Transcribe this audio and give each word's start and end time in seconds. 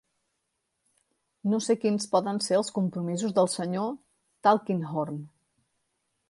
No 1.51 1.59
sé 1.65 1.75
quins 1.83 2.07
poden 2.15 2.41
ser 2.45 2.57
els 2.61 2.71
compromisos 2.79 3.37
del 3.41 3.51
Sr. 3.53 3.87
Tulkinghorn. 4.49 5.23